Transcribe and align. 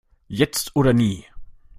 Jetzt 0.29 0.71
oder 0.75 0.93
nie! 0.93 1.25